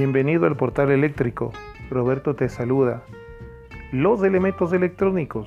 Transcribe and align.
Bienvenido 0.00 0.46
al 0.46 0.56
portal 0.56 0.90
eléctrico. 0.92 1.52
Roberto 1.90 2.34
te 2.34 2.48
saluda. 2.48 3.02
Los 3.92 4.22
elementos 4.22 4.72
electrónicos. 4.72 5.46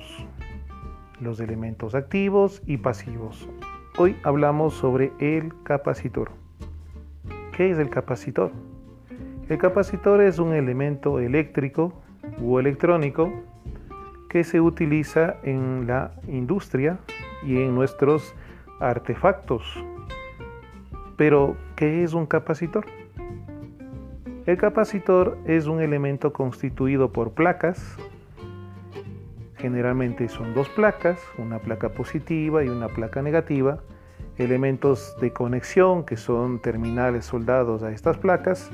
Los 1.20 1.40
elementos 1.40 1.96
activos 1.96 2.62
y 2.64 2.76
pasivos. 2.76 3.48
Hoy 3.98 4.14
hablamos 4.22 4.74
sobre 4.74 5.10
el 5.18 5.52
capacitor. 5.64 6.30
¿Qué 7.56 7.72
es 7.72 7.80
el 7.80 7.90
capacitor? 7.90 8.52
El 9.48 9.58
capacitor 9.58 10.20
es 10.20 10.38
un 10.38 10.52
elemento 10.52 11.18
eléctrico 11.18 11.92
o 12.40 12.60
electrónico 12.60 13.32
que 14.28 14.44
se 14.44 14.60
utiliza 14.60 15.34
en 15.42 15.88
la 15.88 16.12
industria 16.28 17.00
y 17.44 17.56
en 17.56 17.74
nuestros 17.74 18.36
artefactos. 18.78 19.64
Pero, 21.16 21.56
¿qué 21.74 22.04
es 22.04 22.14
un 22.14 22.26
capacitor? 22.26 22.86
El 24.46 24.58
capacitor 24.58 25.38
es 25.46 25.66
un 25.66 25.80
elemento 25.80 26.34
constituido 26.34 27.10
por 27.12 27.32
placas. 27.32 27.96
Generalmente 29.56 30.28
son 30.28 30.52
dos 30.52 30.68
placas, 30.68 31.18
una 31.38 31.60
placa 31.60 31.88
positiva 31.88 32.62
y 32.62 32.68
una 32.68 32.88
placa 32.88 33.22
negativa. 33.22 33.78
Elementos 34.36 35.16
de 35.18 35.32
conexión 35.32 36.04
que 36.04 36.18
son 36.18 36.60
terminales 36.60 37.24
soldados 37.24 37.82
a 37.82 37.90
estas 37.90 38.18
placas 38.18 38.70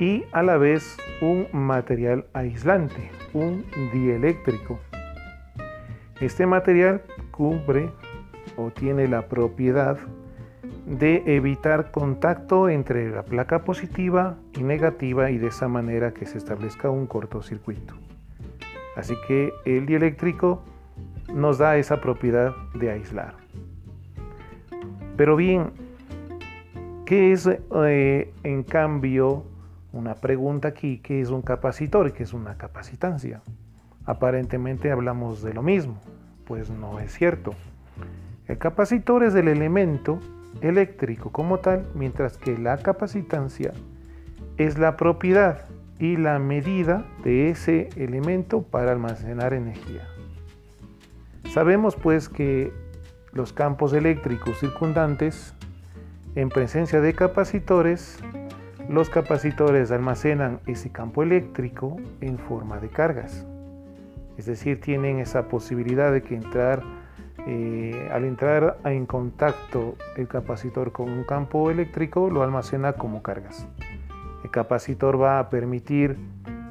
y 0.00 0.24
a 0.32 0.42
la 0.42 0.56
vez 0.56 0.96
un 1.20 1.46
material 1.52 2.26
aislante, 2.32 3.12
un 3.32 3.64
dieléctrico. 3.92 4.80
Este 6.20 6.46
material 6.46 7.02
cubre 7.30 7.90
o 8.56 8.72
tiene 8.72 9.06
la 9.06 9.28
propiedad 9.28 9.98
de 10.86 11.22
evitar 11.36 11.90
contacto 11.90 12.68
entre 12.68 13.10
la 13.10 13.22
placa 13.22 13.64
positiva 13.64 14.36
y 14.54 14.62
negativa 14.62 15.30
y 15.30 15.38
de 15.38 15.48
esa 15.48 15.68
manera 15.68 16.12
que 16.12 16.26
se 16.26 16.38
establezca 16.38 16.90
un 16.90 17.06
cortocircuito. 17.06 17.94
Así 18.96 19.14
que 19.26 19.52
el 19.64 19.86
dieléctrico 19.86 20.62
nos 21.32 21.58
da 21.58 21.76
esa 21.76 22.00
propiedad 22.00 22.54
de 22.74 22.90
aislar. 22.90 23.34
Pero 25.16 25.36
bien, 25.36 25.72
¿qué 27.04 27.32
es 27.32 27.46
eh, 27.46 28.32
en 28.42 28.62
cambio 28.62 29.44
una 29.92 30.14
pregunta 30.14 30.68
aquí, 30.68 30.98
¿qué 30.98 31.20
es 31.20 31.30
un 31.30 31.42
capacitor 31.42 32.08
y 32.08 32.12
qué 32.12 32.22
es 32.22 32.32
una 32.32 32.56
capacitancia? 32.56 33.42
Aparentemente 34.04 34.90
hablamos 34.90 35.42
de 35.42 35.54
lo 35.54 35.62
mismo, 35.62 36.00
pues 36.46 36.70
no 36.70 37.00
es 37.00 37.12
cierto. 37.12 37.54
El 38.48 38.58
capacitor 38.58 39.22
es 39.22 39.34
el 39.34 39.48
elemento 39.48 40.18
eléctrico 40.62 41.30
como 41.30 41.58
tal, 41.58 41.86
mientras 41.94 42.36
que 42.36 42.56
la 42.58 42.78
capacitancia 42.78 43.72
es 44.56 44.78
la 44.78 44.96
propiedad 44.96 45.66
y 45.98 46.16
la 46.16 46.38
medida 46.38 47.04
de 47.24 47.50
ese 47.50 47.88
elemento 47.96 48.62
para 48.62 48.92
almacenar 48.92 49.52
energía. 49.52 50.06
Sabemos 51.50 51.96
pues 51.96 52.28
que 52.28 52.72
los 53.32 53.52
campos 53.52 53.92
eléctricos 53.92 54.58
circundantes, 54.58 55.54
en 56.34 56.48
presencia 56.48 57.00
de 57.00 57.12
capacitores, 57.12 58.18
los 58.88 59.10
capacitores 59.10 59.90
almacenan 59.90 60.60
ese 60.66 60.90
campo 60.90 61.22
eléctrico 61.22 61.96
en 62.20 62.38
forma 62.38 62.78
de 62.78 62.88
cargas. 62.88 63.46
Es 64.36 64.46
decir, 64.46 64.80
tienen 64.80 65.18
esa 65.18 65.48
posibilidad 65.48 66.12
de 66.12 66.22
que 66.22 66.34
entrar, 66.34 66.82
eh, 67.46 68.08
al 68.12 68.24
entrar 68.24 68.78
en 68.84 69.06
contacto 69.06 69.96
el 70.16 70.28
capacitor 70.28 70.92
con 70.92 71.10
un 71.10 71.24
campo 71.24 71.70
eléctrico, 71.70 72.30
lo 72.30 72.42
almacena 72.42 72.92
como 72.94 73.22
cargas. 73.22 73.66
El 74.44 74.50
capacitor 74.50 75.20
va 75.20 75.38
a 75.38 75.48
permitir 75.48 76.18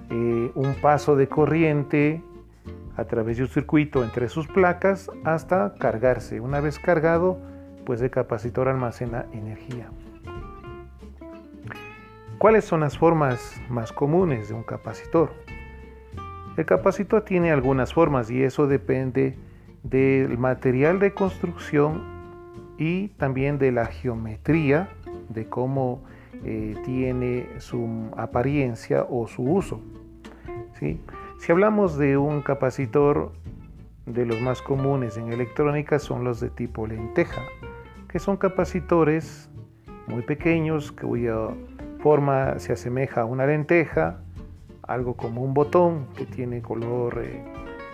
eh, 0.10 0.52
un 0.56 0.76
paso 0.82 1.16
de 1.16 1.28
corriente 1.28 2.22
a 2.98 3.06
través 3.06 3.38
de 3.38 3.44
un 3.44 3.50
circuito 3.50 4.04
entre 4.04 4.28
sus 4.28 4.48
placas 4.48 5.10
hasta 5.24 5.74
cargarse. 5.76 6.40
Una 6.40 6.60
vez 6.60 6.80
cargado, 6.80 7.40
pues 7.86 8.02
el 8.02 8.10
capacitor 8.10 8.68
almacena 8.68 9.26
energía. 9.34 9.90
¿Cuáles 12.38 12.66
son 12.66 12.82
las 12.82 12.98
formas 12.98 13.60
más 13.70 13.92
comunes 13.92 14.50
de 14.50 14.56
un 14.56 14.64
capacitor? 14.64 15.32
El 16.58 16.66
capacitor 16.66 17.24
tiene 17.24 17.52
algunas 17.52 17.94
formas 17.94 18.30
y 18.32 18.44
eso 18.44 18.68
depende 18.68 19.38
del 19.84 20.38
material 20.38 21.00
de 21.00 21.14
construcción 21.14 22.04
y 22.78 23.10
también 23.10 23.58
de 23.60 23.72
la 23.72 23.86
geometría, 23.86 24.90
de 25.30 25.48
cómo 25.48 26.04
eh, 26.44 26.76
tiene 26.86 27.48
su 27.58 28.10
apariencia 28.16 29.06
o 29.10 29.28
su 29.28 29.44
uso. 29.44 29.82
¿sí? 30.80 31.02
Si 31.40 31.52
hablamos 31.52 31.98
de 31.98 32.18
un 32.18 32.42
capacitor, 32.42 33.32
de 34.06 34.26
los 34.26 34.42
más 34.42 34.62
comunes 34.62 35.18
en 35.18 35.32
electrónica 35.32 36.00
son 36.00 36.24
los 36.24 36.40
de 36.40 36.50
tipo 36.50 36.88
lenteja, 36.88 37.42
que 38.08 38.18
son 38.18 38.38
capacitores 38.38 39.50
muy 40.08 40.24
pequeños 40.24 40.92
cuya 40.92 41.50
forma 42.00 42.58
se 42.58 42.74
asemeja 42.74 43.22
a 43.22 43.26
una 43.26 43.46
lenteja, 43.46 44.20
algo 44.82 45.16
como 45.16 45.44
un 45.44 45.54
botón 45.54 46.08
que 46.16 46.26
tiene 46.26 46.62
color 46.62 47.22
eh, 47.24 47.44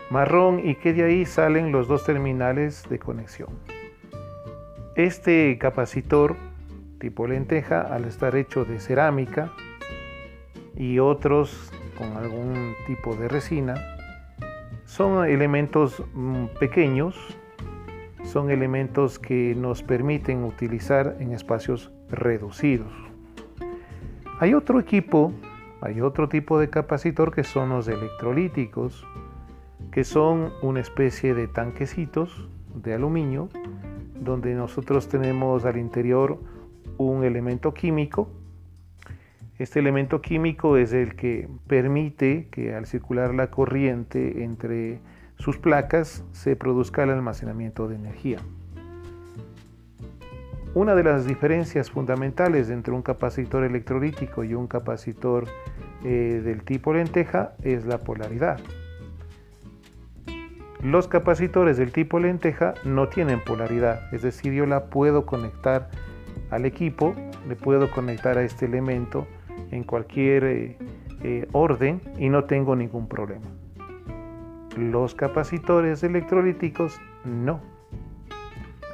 marrón 0.10 0.62
y 0.64 0.76
que 0.76 0.94
de 0.94 1.04
ahí 1.04 1.26
salen 1.26 1.72
los 1.72 1.88
dos 1.88 2.06
terminales 2.06 2.84
de 2.90 3.00
conexión. 3.00 3.50
Este 4.96 5.58
capacitor 5.58 6.36
tipo 7.00 7.28
lenteja, 7.28 7.82
al 7.82 8.06
estar 8.06 8.36
hecho 8.36 8.66
de 8.66 8.80
cerámica 8.80 9.52
y 10.76 11.00
otros 11.00 11.72
con 11.98 12.18
algún 12.18 12.74
tipo 12.88 13.16
de 13.16 13.28
resina, 13.28 13.76
son 14.86 15.26
elementos 15.28 16.02
mm, 16.14 16.46
pequeños, 16.60 17.16
son 18.24 18.50
elementos 18.50 19.20
que 19.20 19.56
nos 19.56 19.84
permiten 19.84 20.44
utilizar 20.44 21.18
en 21.20 21.32
espacios 21.32 21.92
reducidos. 22.10 22.92
Hay 24.40 24.54
otro 24.54 24.80
equipo, 24.80 25.32
hay 25.82 26.02
otro 26.02 26.28
tipo 26.28 26.60
de 26.60 26.70
capacitor 26.70 27.34
que 27.34 27.44
son 27.44 27.70
los 27.70 27.88
electrolíticos, 27.88 29.06
que 29.96 30.04
son 30.04 30.52
una 30.62 30.82
especie 30.82 31.34
de 31.34 31.48
tanquecitos 31.48 32.50
de 32.76 32.94
aluminio, 32.96 33.48
donde 34.20 34.54
nosotros 34.54 35.08
tenemos 35.08 35.64
al 35.64 35.78
interior 35.78 36.38
un 36.98 37.24
elemento 37.24 37.74
químico. 37.74 38.30
Este 39.58 39.80
elemento 39.80 40.22
químico 40.22 40.76
es 40.76 40.92
el 40.92 41.16
que 41.16 41.48
permite 41.68 42.50
que 42.52 42.76
al 42.76 42.88
circular 42.88 43.34
la 43.34 43.50
corriente 43.50 44.44
entre 44.44 45.00
sus 45.38 45.58
placas 45.60 46.26
se 46.34 46.58
produzca 46.58 47.04
el 47.04 47.12
almacenamiento 47.12 47.88
de 47.88 47.96
energía. 47.96 48.40
Una 50.74 50.94
de 50.94 51.06
las 51.06 51.26
diferencias 51.26 51.90
fundamentales 51.90 52.70
entre 52.70 52.94
un 52.94 53.02
capacitor 53.02 53.64
electrolítico 53.64 54.44
y 54.44 54.56
un 54.56 54.68
capacitor 54.68 55.46
eh, 56.04 56.42
del 56.44 56.64
tipo 56.64 56.94
lenteja 56.94 57.54
es 57.64 57.86
la 57.86 58.00
polaridad. 58.00 58.60
Los 60.86 61.08
capacitores 61.08 61.78
del 61.78 61.92
tipo 61.92 62.20
lenteja 62.20 62.76
no 62.84 63.08
tienen 63.08 63.44
polaridad, 63.44 64.14
es 64.14 64.22
decir, 64.22 64.54
yo 64.54 64.68
la 64.68 64.86
puedo 64.86 65.26
conectar 65.26 65.90
al 66.52 66.64
equipo, 66.64 67.16
le 67.48 67.56
puedo 67.56 67.90
conectar 67.90 68.38
a 68.38 68.44
este 68.44 68.68
elemento 68.68 69.26
en 69.72 69.84
cualquier 69.84 70.44
eh, 70.44 70.78
eh, 71.24 71.48
orden 71.54 72.02
y 72.20 72.30
no 72.30 72.44
tengo 72.44 72.76
ningún 72.76 73.08
problema. 73.08 73.48
Los 74.78 75.16
capacitores 75.16 76.04
electrolíticos 76.04 77.02
no. 77.24 77.62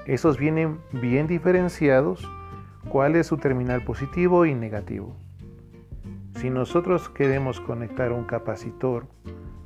Esos 0.06 0.38
vienen 0.38 0.80
bien 0.94 1.27
diferenciados 1.27 2.25
cuál 2.88 3.18
es 3.18 3.27
su 3.27 3.36
terminal 3.36 3.83
positivo 3.83 4.45
y 4.45 4.56
negativo. 4.56 5.18
Si 6.36 6.50
nosotros 6.50 7.10
queremos 7.10 7.60
conectar 7.60 8.13
un 8.13 8.24
capacitor 8.24 9.07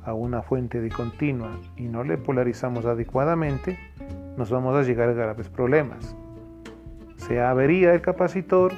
a 0.06 0.14
una 0.14 0.40
fuente 0.40 0.80
de 0.80 0.88
continua 0.88 1.50
y 1.76 1.82
no 1.82 2.04
le 2.04 2.16
polarizamos 2.16 2.86
adecuadamente, 2.86 3.76
nos 4.36 4.50
vamos 4.50 4.76
a 4.76 4.82
llegar 4.82 5.08
a 5.08 5.12
graves 5.12 5.48
problemas. 5.48 6.16
Se 7.16 7.40
avería 7.40 7.92
el 7.92 8.00
capacitor, 8.00 8.72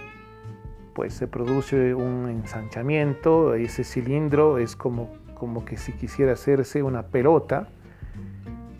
pues 0.94 1.12
se 1.12 1.28
produce 1.28 1.94
un 1.94 2.30
ensanchamiento, 2.30 3.54
ese 3.54 3.84
cilindro 3.84 4.56
es 4.56 4.74
como, 4.74 5.10
como 5.34 5.66
que 5.66 5.76
si 5.76 5.92
quisiera 5.92 6.32
hacerse 6.32 6.82
una 6.82 7.02
pelota, 7.08 7.68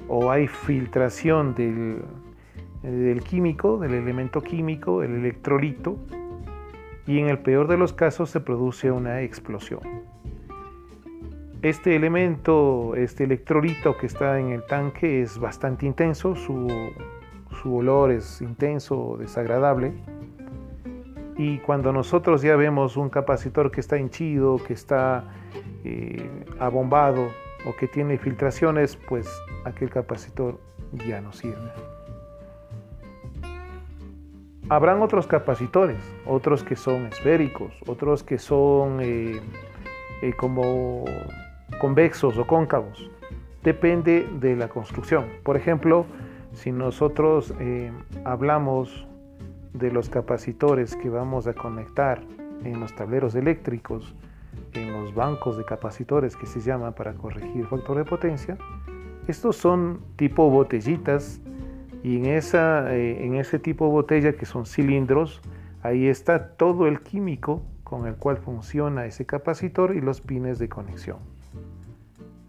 o 0.08 0.30
hay 0.30 0.48
filtración 0.48 1.54
del, 1.54 2.02
del 2.82 3.22
químico, 3.22 3.78
del 3.78 3.92
elemento 3.92 4.40
químico, 4.40 5.02
el 5.02 5.16
electrolito, 5.16 5.98
y 7.06 7.18
en 7.18 7.28
el 7.28 7.40
peor 7.40 7.68
de 7.68 7.76
los 7.76 7.92
casos 7.92 8.30
se 8.30 8.40
produce 8.40 8.90
una 8.90 9.20
explosión. 9.20 9.80
Este 11.62 11.96
elemento, 11.96 12.94
este 12.94 13.25
electrolito 13.25 13.96
que 13.96 14.06
está 14.06 14.38
en 14.38 14.50
el 14.50 14.64
tanque 14.64 15.22
es 15.22 15.38
bastante 15.38 15.87
intenso, 15.87 16.37
su, 16.37 16.69
su 17.60 17.76
olor 17.76 18.12
es 18.12 18.40
intenso, 18.40 19.16
desagradable, 19.19 19.93
Y 21.37 21.58
cuando 21.58 21.93
nosotros 21.93 22.43
ya 22.43 22.56
vemos 22.56 22.96
un 22.96 23.10
capacitor 23.10 23.70
que 23.70 23.81
está 23.81 23.96
hinchido, 23.96 24.58
que 24.58 24.72
está 24.72 25.25
eh, 25.84 26.28
abombado 26.58 27.28
o 27.64 27.75
que 27.76 27.87
tiene 27.87 28.19
filtraciones, 28.19 28.96
pues 29.08 29.28
aquel 29.64 29.90
capacitor 29.90 30.58
ya 31.08 31.20
no 31.20 31.32
sirve. 31.32 31.70
Habrán 34.69 35.00
otros 35.00 35.26
capacitores, 35.26 35.99
otros 36.26 36.62
que 36.62 36.76
son 36.76 37.06
esféricos, 37.06 37.72
otros 37.87 38.22
que 38.22 38.38
son 38.38 39.00
eh, 39.00 39.40
eh, 40.22 40.32
como 40.37 41.05
convexos 41.78 42.36
o 42.38 42.46
cóncavos. 42.46 43.10
Depende 43.62 44.28
de 44.40 44.56
la 44.56 44.69
construcción. 44.69 45.26
Por 45.42 45.56
ejemplo, 45.56 46.06
si 46.52 46.72
nosotros 46.72 47.54
eh, 47.60 47.92
hablamos 48.25 49.06
de 49.72 49.92
los 49.92 50.08
capacitores 50.08 50.96
que 50.96 51.08
vamos 51.08 51.46
a 51.46 51.54
conectar 51.54 52.22
en 52.64 52.80
los 52.80 52.94
tableros 52.94 53.34
eléctricos, 53.34 54.14
en 54.75 54.92
los 54.92 55.14
bancos 55.14 55.56
de 55.56 55.64
capacitores 55.64 56.36
que 56.36 56.46
se 56.46 56.60
llaman 56.60 56.94
para 56.94 57.14
corregir 57.14 57.66
factor 57.66 57.96
de 57.96 58.04
potencia, 58.04 58.58
estos 59.26 59.56
son 59.56 60.00
tipo 60.16 60.48
botellitas 60.50 61.40
y 62.02 62.16
en, 62.16 62.26
esa, 62.26 62.94
eh, 62.94 63.24
en 63.24 63.34
ese 63.34 63.58
tipo 63.58 63.86
de 63.86 63.90
botella 63.92 64.32
que 64.32 64.46
son 64.46 64.66
cilindros, 64.66 65.40
ahí 65.82 66.06
está 66.06 66.50
todo 66.56 66.86
el 66.86 67.00
químico 67.00 67.62
con 67.84 68.06
el 68.06 68.16
cual 68.16 68.38
funciona 68.38 69.06
ese 69.06 69.26
capacitor 69.26 69.94
y 69.94 70.00
los 70.00 70.20
pines 70.20 70.58
de 70.58 70.69
conexión. 70.69 71.19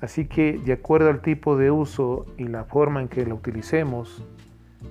Así 0.01 0.25
que 0.25 0.57
de 0.57 0.73
acuerdo 0.73 1.09
al 1.09 1.21
tipo 1.21 1.57
de 1.57 1.71
uso 1.71 2.25
y 2.37 2.45
la 2.45 2.63
forma 2.63 3.01
en 3.01 3.09
que 3.09 3.25
lo 3.25 3.35
utilicemos, 3.35 4.23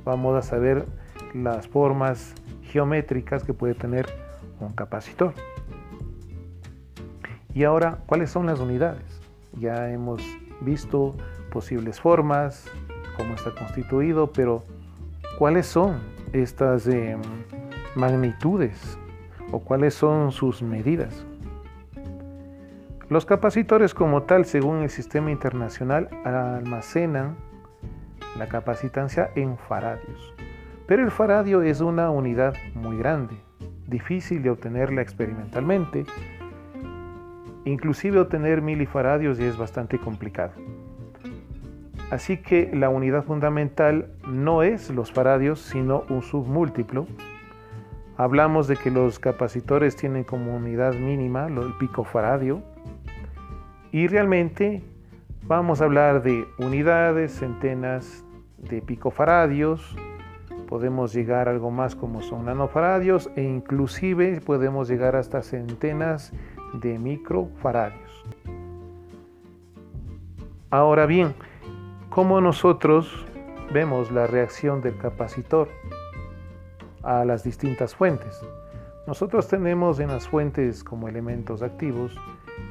vamos 0.05 0.37
a 0.37 0.43
saber 0.43 0.87
las 1.34 1.66
formas 1.66 2.34
geométricas 2.62 3.43
que 3.43 3.55
puede 3.55 3.75
tener 3.75 4.06
un 4.60 4.72
capacitor. 4.72 5.32
Y 7.55 7.64
ahora, 7.64 7.99
¿cuáles 8.06 8.31
son 8.31 8.46
las 8.46 8.60
unidades? 8.60 9.20
Ya 9.58 9.90
hemos 9.90 10.22
visto 10.60 11.14
posibles 11.50 12.00
formas, 12.00 12.70
cómo 13.16 13.34
está 13.34 13.55
constituido, 13.55 14.31
pero 14.32 14.62
¿cuáles 15.38 15.66
son 15.66 15.99
estas 16.32 16.87
em, 16.87 17.20
magnitudes 17.94 18.99
o 19.50 19.60
cuáles 19.60 19.94
son 19.94 20.31
sus 20.31 20.62
medidas? 20.62 21.25
Los 23.10 23.25
capacitores 23.25 23.94
como 23.94 24.25
tal, 24.25 24.44
según 24.44 24.82
el 24.82 24.90
sistema 24.90 25.31
internacional, 25.31 26.10
almacenan 26.25 27.37
la 28.38 28.49
capacitancia 28.49 29.31
en 29.34 29.56
faradios. 29.56 30.34
Pero 30.87 31.05
el 31.05 31.10
faradio 31.10 31.62
es 31.62 31.81
una 31.81 32.10
unidad 32.10 32.52
muy 32.75 32.99
grande, 32.99 33.34
difícil 33.87 34.43
de 34.43 34.50
obtenerla 34.50 35.00
experimentalmente. 35.00 36.05
Inclusive 37.64 38.20
obtener 38.20 38.60
milifaradios 38.60 39.38
es 39.38 39.56
bastante 39.56 39.99
complicado. 39.99 40.52
Así 42.10 42.37
que 42.37 42.70
la 42.75 42.90
unidad 42.90 43.25
fundamental 43.25 44.12
no 44.26 44.62
es 44.62 44.90
los 44.90 45.12
faradios, 45.12 45.60
sino 45.60 46.05
un 46.10 46.20
submúltiplo. 46.20 47.06
Hablamos 48.19 48.69
de 48.69 48.76
que 48.76 48.90
los 48.90 49.19
capacitores 49.19 49.96
tienen 49.96 50.25
como 50.25 50.56
unidad 50.56 50.93
mínima 50.93 51.46
el 51.46 51.72
picofaradio. 51.78 52.62
Y 53.90 54.06
realmente 54.06 54.82
vamos 55.43 55.81
a 55.81 55.85
hablar 55.85 56.23
de 56.23 56.46
unidades, 56.58 57.32
centenas 57.32 58.25
de 58.58 58.82
picofaradios. 58.82 59.96
Podemos 60.69 61.14
llegar 61.14 61.49
a 61.49 61.52
algo 61.52 61.70
más 61.70 61.94
como 61.94 62.20
son 62.20 62.44
nanofaradios 62.44 63.31
e 63.35 63.43
inclusive 63.43 64.43
podemos 64.43 64.88
llegar 64.88 65.17
hasta 65.17 65.43
centenas 65.43 66.32
de 66.75 66.99
microfaradios. 66.99 68.25
Ahora 70.69 71.06
bien, 71.06 71.34
cómo 72.11 72.43
nosotros 72.43 73.25
vemos 73.73 74.11
la 74.11 74.26
reacción 74.26 74.82
del 74.82 74.99
capacitor 74.99 75.69
a 77.02 77.25
las 77.25 77.43
distintas 77.43 77.94
fuentes. 77.94 78.38
Nosotros 79.06 79.49
tenemos 79.49 79.99
en 79.99 80.08
las 80.08 80.29
fuentes 80.29 80.84
como 80.84 81.08
elementos 81.08 81.62
activos 81.62 82.14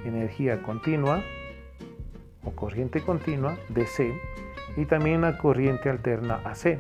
energía 0.06 0.62
continua 0.62 1.22
o 2.44 2.52
corriente 2.52 3.02
continua 3.02 3.58
DC 3.70 4.14
y 4.78 4.86
también 4.86 5.22
la 5.22 5.38
corriente 5.38 5.90
alterna 5.90 6.42
AC. 6.46 6.80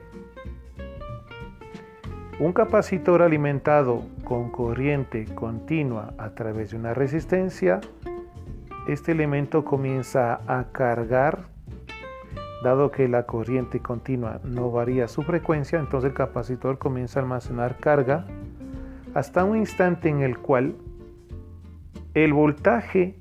Un 2.39 2.53
capacitor 2.53 3.21
alimentado 3.21 4.03
con 4.23 4.51
corriente 4.51 5.25
continua 5.33 6.13
a 6.17 6.35
través 6.35 6.71
de 6.71 6.77
una 6.77 6.93
resistencia, 6.93 7.81
este 8.87 9.11
elemento 9.11 9.65
comienza 9.65 10.39
a 10.47 10.71
cargar 10.71 11.57
Dado 12.63 12.89
que 12.89 13.07
la 13.07 13.23
corriente 13.23 13.79
continua 13.81 14.39
no 14.43 14.71
varía 14.71 15.07
su 15.07 15.21
frecuencia, 15.21 15.77
entonces 15.77 16.09
el 16.09 16.15
capacitor 16.15 16.79
comienza 16.79 17.19
a 17.19 17.23
almacenar 17.23 17.77
carga 17.77 18.25
hasta 19.13 19.43
un 19.43 19.57
instante 19.57 20.09
en 20.09 20.21
el 20.21 20.39
cual 20.39 20.75
el 22.23 22.33
voltaje 22.33 23.19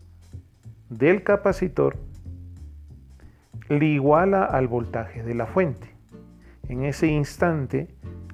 del 0.88 1.22
capacitor 1.22 1.96
le 3.68 3.84
iguala 3.86 4.44
al 4.44 4.68
voltaje 4.68 5.22
de 5.22 5.34
la 5.34 5.46
fuente. 5.46 5.88
En 6.68 6.84
ese 6.84 7.06
instante, 7.08 7.88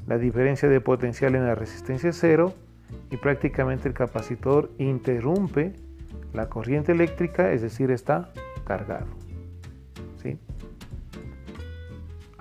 la 0.06 0.19
diferencia 0.19 0.69
de 0.69 0.81
potencial 0.81 1.35
en 1.35 1.47
la 1.47 1.55
resistencia 1.55 2.11
es 2.11 2.19
cero 2.20 2.55
y 3.11 3.17
prácticamente 3.17 3.88
el 3.88 3.94
capacitor 3.94 4.70
interrumpe 4.79 5.75
la 6.32 6.49
corriente 6.49 6.93
eléctrica, 6.93 7.53
es 7.53 7.62
decir, 7.62 7.91
está 7.91 8.31
cargado. 8.64 9.06
¿sí? 10.23 10.38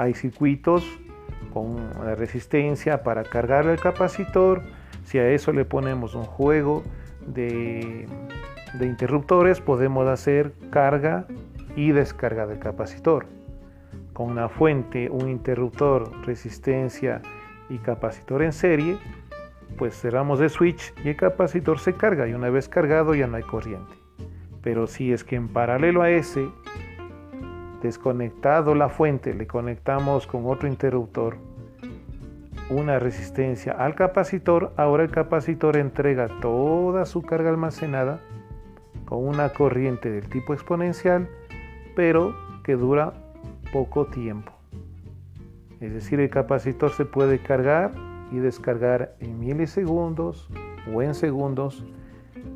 hay 0.01 0.13
circuitos 0.13 0.83
con 1.53 1.77
resistencia 2.15 3.03
para 3.03 3.23
cargar 3.23 3.68
el 3.68 3.79
capacitor. 3.79 4.63
Si 5.06 5.19
a 5.19 5.29
eso 5.29 5.51
le 5.51 5.65
ponemos 5.65 6.15
un 6.15 6.23
juego 6.23 6.83
de, 7.27 8.07
interruptores, 8.79 9.62
podemos 9.62 10.07
hacer 10.07 10.53
carga 10.69 11.25
y 11.75 11.92
descarga 11.92 12.47
del 12.47 12.59
capacitor. 12.59 13.25
Con 14.13 14.31
una 14.31 14.49
fuente, 14.49 15.09
un 15.09 15.30
interruptor, 15.30 16.11
resistencia 16.25 17.21
y 17.69 17.78
capacitor 17.78 18.44
en 18.44 18.54
serie, 18.54 18.97
pues 19.78 19.99
cerramos 19.99 20.42
el 20.42 20.49
switch 20.49 20.94
y 21.04 21.09
el 21.09 21.16
capacitor 21.16 21.80
se 21.80 21.94
carga 21.94 22.28
y 22.28 22.33
una 22.33 22.49
vez 22.49 22.68
cargado 22.68 23.16
ya 23.16 23.28
no 23.28 23.37
hay 23.37 23.44
corriente. 23.44 23.94
Pero 24.61 24.87
si 24.87 25.11
es 25.11 25.23
que 25.23 25.35
en 25.35 25.47
paralelo 25.47 26.01
a 26.01 26.09
ese 26.09 26.49
desconectado 27.81 28.75
la 28.75 28.90
fuente, 28.90 29.33
le 29.33 29.47
conectamos 29.47 30.28
con 30.28 30.45
otro 30.45 30.68
interruptor 30.68 31.37
una 32.71 32.99
resistencia 32.99 33.73
al 33.73 33.95
capacitor, 33.95 34.73
ahora 34.78 35.04
el 35.04 35.11
capacitor 35.11 35.75
entrega 35.75 36.30
toda 36.40 37.06
su 37.06 37.21
carga 37.21 37.49
almacenada 37.49 38.21
con 39.06 39.28
una 39.28 39.49
corriente 39.49 40.09
del 40.09 40.30
tipo 40.30 40.54
exponencial, 40.54 41.28
pero 41.95 42.33
que 42.63 42.75
dura 42.75 43.13
poco 43.73 44.06
tiempo. 44.06 44.54
Es 45.81 45.94
decir, 45.94 46.19
el 46.19 46.30
capacitor 46.30 46.92
se 46.92 47.06
puede 47.06 47.40
cargar 47.40 47.92
y 48.31 48.37
descargar 48.37 49.16
en 49.19 49.40
milisegundos 49.40 50.49
o 50.94 51.01
en 51.01 51.13
segundos. 51.13 51.83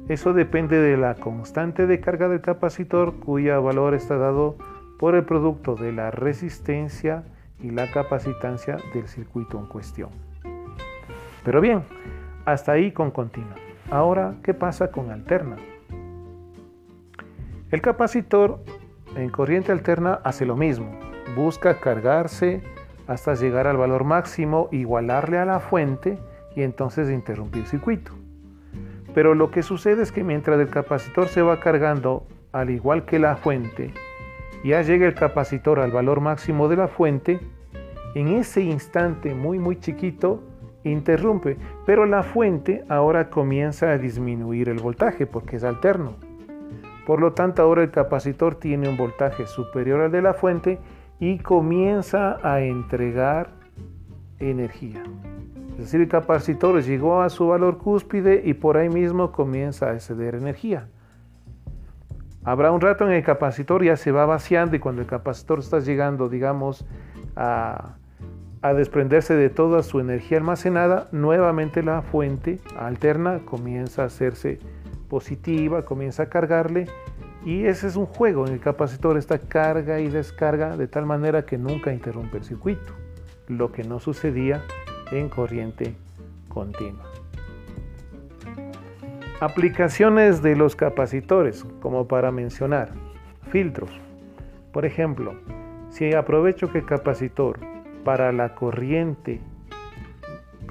Eso 0.07 0.33
depende 0.33 0.79
de 0.79 0.95
la 0.95 1.15
constante 1.15 1.87
de 1.87 1.99
carga 1.99 2.29
del 2.29 2.41
capacitor 2.41 3.19
cuya 3.19 3.59
valor 3.59 3.93
está 3.93 4.17
dado 4.17 4.55
por 4.97 5.15
el 5.15 5.25
producto 5.25 5.75
de 5.75 5.91
la 5.91 6.11
resistencia 6.11 7.25
y 7.61 7.71
la 7.71 7.91
capacitancia 7.91 8.77
del 8.93 9.07
circuito 9.07 9.59
en 9.59 9.65
cuestión. 9.67 10.09
Pero 11.43 11.61
bien, 11.61 11.83
hasta 12.45 12.73
ahí 12.73 12.91
con 12.91 13.11
continua. 13.11 13.55
Ahora, 13.91 14.35
¿qué 14.43 14.53
pasa 14.53 14.91
con 14.91 15.11
alterna? 15.11 15.57
El 17.71 17.81
capacitor 17.81 18.59
en 19.15 19.29
corriente 19.29 19.71
alterna 19.71 20.19
hace 20.23 20.45
lo 20.45 20.55
mismo, 20.55 20.99
busca 21.35 21.79
cargarse 21.79 22.61
hasta 23.07 23.35
llegar 23.35 23.67
al 23.67 23.77
valor 23.77 24.03
máximo, 24.03 24.69
igualarle 24.71 25.37
a 25.37 25.45
la 25.45 25.59
fuente 25.59 26.17
y 26.55 26.63
entonces 26.63 27.09
interrumpir 27.09 27.61
el 27.61 27.67
circuito. 27.67 28.11
Pero 29.13 29.33
lo 29.35 29.51
que 29.51 29.63
sucede 29.63 30.03
es 30.03 30.11
que 30.11 30.23
mientras 30.23 30.59
el 30.59 30.69
capacitor 30.69 31.27
se 31.27 31.41
va 31.41 31.59
cargando 31.59 32.25
al 32.51 32.69
igual 32.69 33.05
que 33.05 33.19
la 33.19 33.35
fuente, 33.35 33.93
ya 34.65 34.81
llega 34.81 35.05
el 35.05 35.13
capacitor 35.13 35.79
al 35.79 35.91
valor 35.91 36.21
máximo 36.21 36.67
de 36.67 36.75
la 36.75 36.87
fuente, 36.87 37.39
en 38.15 38.29
ese 38.29 38.61
instante 38.61 39.35
muy 39.35 39.59
muy 39.59 39.79
chiquito 39.79 40.41
interrumpe, 40.83 41.57
pero 41.85 42.05
la 42.05 42.23
fuente 42.23 42.83
ahora 42.89 43.29
comienza 43.29 43.91
a 43.91 43.97
disminuir 43.97 44.69
el 44.69 44.79
voltaje 44.79 45.25
porque 45.25 45.57
es 45.57 45.63
alterno. 45.63 46.15
Por 47.05 47.21
lo 47.21 47.33
tanto, 47.33 47.61
ahora 47.61 47.83
el 47.83 47.91
capacitor 47.91 48.55
tiene 48.55 48.89
un 48.89 48.97
voltaje 48.97 49.45
superior 49.45 50.01
al 50.01 50.11
de 50.11 50.21
la 50.21 50.33
fuente 50.33 50.79
y 51.19 51.37
comienza 51.37 52.37
a 52.41 52.61
entregar 52.61 53.49
energía. 54.39 55.03
Es 55.73 55.77
decir, 55.77 56.01
el 56.01 56.07
capacitor 56.07 56.81
llegó 56.81 57.21
a 57.21 57.29
su 57.29 57.47
valor 57.47 57.77
cúspide 57.77 58.41
y 58.43 58.53
por 58.53 58.77
ahí 58.77 58.89
mismo 58.89 59.31
comienza 59.31 59.89
a 59.89 59.93
exceder 59.93 60.35
energía. 60.35 60.87
Habrá 62.45 62.71
un 62.71 62.79
rato 62.79 63.07
en 63.07 63.13
el 63.13 63.23
capacitor 63.23 63.83
ya 63.83 63.97
se 63.97 64.11
va 64.11 64.27
vaciando 64.27 64.75
y 64.75 64.79
cuando 64.79 65.01
el 65.01 65.07
capacitor 65.07 65.59
está 65.59 65.79
llegando, 65.79 66.29
digamos, 66.29 66.85
a, 67.35 67.95
a 68.61 68.73
desprenderse 68.73 69.33
de 69.33 69.49
toda 69.49 69.81
su 69.81 69.99
energía 69.99 70.37
almacenada, 70.37 71.07
nuevamente 71.11 71.81
la 71.81 72.03
fuente 72.03 72.59
alterna 72.77 73.39
comienza 73.45 74.03
a 74.03 74.05
hacerse 74.05 74.59
positiva, 75.09 75.85
comienza 75.85 76.23
a 76.23 76.29
cargarle 76.29 76.87
y 77.45 77.65
ese 77.65 77.87
es 77.87 77.95
un 77.95 78.05
juego 78.05 78.45
en 78.47 78.53
el 78.53 78.59
capacitor, 78.59 79.17
esta 79.17 79.39
carga 79.39 79.99
y 79.99 80.09
descarga 80.09 80.77
de 80.77 80.87
tal 80.87 81.05
manera 81.05 81.45
que 81.45 81.57
nunca 81.57 81.93
interrumpe 81.93 82.37
el 82.37 82.43
circuito, 82.43 82.93
lo 83.47 83.71
que 83.71 83.83
no 83.83 83.99
sucedía 83.99 84.63
en 85.11 85.29
corriente 85.29 85.95
continua. 86.49 87.14
Aplicaciones 89.41 90.41
de 90.41 90.55
los 90.55 90.77
capacitores, 90.77 91.65
como 91.81 92.07
para 92.07 92.31
mencionar, 92.31 92.91
filtros. 93.51 93.91
Por 94.71 94.85
ejemplo, 94.85 95.35
si 95.89 96.13
aprovecho 96.13 96.71
que 96.71 96.77
el 96.77 96.85
capacitor 96.85 97.59
para 98.05 98.31
la 98.31 98.55
corriente 98.55 99.41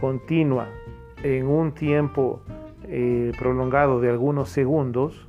continua 0.01 0.71
en 1.23 1.47
un 1.47 1.73
tiempo 1.73 2.41
eh, 2.85 3.33
prolongado 3.39 4.01
de 4.01 4.09
algunos 4.09 4.49
segundos, 4.49 5.29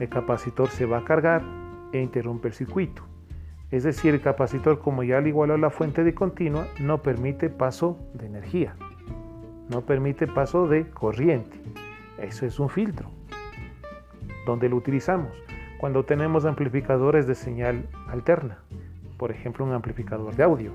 el 0.00 0.08
capacitor 0.08 0.68
se 0.68 0.84
va 0.84 0.98
a 0.98 1.04
cargar 1.04 1.42
e 1.92 2.00
interrumpe 2.00 2.48
el 2.48 2.54
circuito. 2.54 3.04
Es 3.70 3.84
decir, 3.84 4.14
el 4.14 4.20
capacitor, 4.20 4.80
como 4.80 5.04
ya 5.04 5.20
le 5.20 5.28
igualó 5.28 5.56
la 5.58 5.70
fuente 5.70 6.02
de 6.02 6.12
continua, 6.12 6.66
no 6.80 7.02
permite 7.02 7.50
paso 7.50 7.98
de 8.14 8.26
energía, 8.26 8.74
no 9.70 9.82
permite 9.82 10.26
paso 10.26 10.66
de 10.66 10.90
corriente. 10.90 11.61
Eso 12.18 12.46
es 12.46 12.58
un 12.58 12.68
filtro. 12.68 13.10
¿Dónde 14.46 14.68
lo 14.68 14.76
utilizamos? 14.76 15.30
Cuando 15.78 16.04
tenemos 16.04 16.44
amplificadores 16.44 17.26
de 17.26 17.34
señal 17.34 17.88
alterna, 18.08 18.58
por 19.16 19.30
ejemplo 19.30 19.64
un 19.64 19.72
amplificador 19.72 20.34
de 20.34 20.42
audio. 20.42 20.72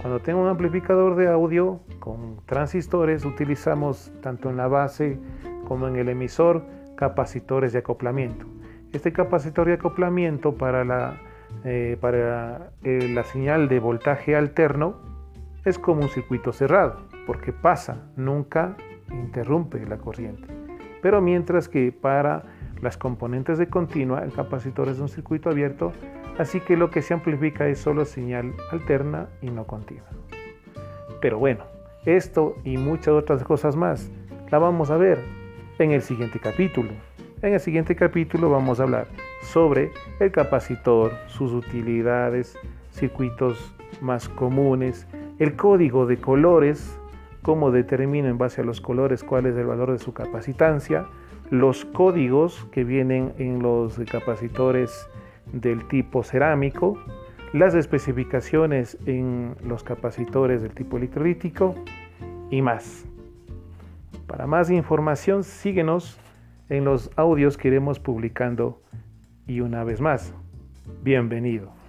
Cuando 0.00 0.20
tengo 0.20 0.40
un 0.40 0.48
amplificador 0.48 1.16
de 1.16 1.28
audio 1.28 1.80
con 1.98 2.40
transistores, 2.46 3.24
utilizamos 3.24 4.12
tanto 4.22 4.48
en 4.50 4.56
la 4.56 4.68
base 4.68 5.18
como 5.66 5.88
en 5.88 5.96
el 5.96 6.08
emisor 6.08 6.64
capacitores 6.96 7.72
de 7.72 7.80
acoplamiento. 7.80 8.46
Este 8.92 9.12
capacitor 9.12 9.66
de 9.66 9.74
acoplamiento 9.74 10.54
para 10.54 10.84
la, 10.84 11.20
eh, 11.64 11.96
para, 12.00 12.72
eh, 12.82 13.10
la 13.12 13.24
señal 13.24 13.68
de 13.68 13.78
voltaje 13.78 14.34
alterno 14.34 14.96
es 15.64 15.78
como 15.78 16.02
un 16.02 16.08
circuito 16.08 16.52
cerrado, 16.52 17.06
porque 17.26 17.52
pasa, 17.52 18.10
nunca 18.16 18.76
interrumpe 19.10 19.84
la 19.86 19.98
corriente. 19.98 20.59
Pero 21.02 21.20
mientras 21.20 21.68
que 21.68 21.92
para 21.92 22.44
las 22.80 22.96
componentes 22.96 23.58
de 23.58 23.68
continua, 23.68 24.22
el 24.24 24.32
capacitor 24.32 24.88
es 24.88 24.98
un 24.98 25.08
circuito 25.08 25.50
abierto, 25.50 25.92
así 26.38 26.60
que 26.60 26.76
lo 26.76 26.90
que 26.90 27.02
se 27.02 27.14
amplifica 27.14 27.66
es 27.68 27.78
solo 27.78 28.04
señal 28.04 28.54
alterna 28.70 29.28
y 29.42 29.50
no 29.50 29.66
continua. 29.66 30.08
Pero 31.20 31.38
bueno, 31.38 31.64
esto 32.06 32.56
y 32.64 32.76
muchas 32.76 33.08
otras 33.08 33.42
cosas 33.44 33.76
más 33.76 34.10
la 34.50 34.58
vamos 34.58 34.90
a 34.90 34.96
ver 34.96 35.18
en 35.78 35.92
el 35.92 36.02
siguiente 36.02 36.38
capítulo. 36.38 36.90
En 37.42 37.54
el 37.54 37.60
siguiente 37.60 37.96
capítulo 37.96 38.50
vamos 38.50 38.80
a 38.80 38.82
hablar 38.82 39.06
sobre 39.42 39.92
el 40.18 40.30
capacitor, 40.30 41.12
sus 41.26 41.52
utilidades, 41.52 42.58
circuitos 42.90 43.74
más 44.00 44.28
comunes, 44.28 45.06
el 45.38 45.56
código 45.56 46.06
de 46.06 46.18
colores, 46.18 46.99
cómo 47.42 47.70
determino 47.70 48.28
en 48.28 48.38
base 48.38 48.60
a 48.60 48.64
los 48.64 48.80
colores 48.80 49.24
cuál 49.24 49.46
es 49.46 49.56
el 49.56 49.66
valor 49.66 49.92
de 49.92 49.98
su 49.98 50.12
capacitancia, 50.12 51.06
los 51.50 51.84
códigos 51.84 52.66
que 52.70 52.84
vienen 52.84 53.32
en 53.38 53.62
los 53.62 53.98
capacitores 54.10 55.08
del 55.52 55.86
tipo 55.88 56.22
cerámico, 56.22 56.98
las 57.52 57.74
especificaciones 57.74 58.96
en 59.06 59.56
los 59.66 59.82
capacitores 59.82 60.62
del 60.62 60.72
tipo 60.72 60.96
electrolítico 60.96 61.74
y 62.50 62.62
más. 62.62 63.04
Para 64.26 64.46
más 64.46 64.70
información 64.70 65.42
síguenos 65.42 66.18
en 66.68 66.84
los 66.84 67.10
audios 67.16 67.56
que 67.56 67.68
iremos 67.68 67.98
publicando 67.98 68.80
y 69.46 69.60
una 69.60 69.82
vez 69.82 70.00
más, 70.00 70.32
bienvenido. 71.02 71.79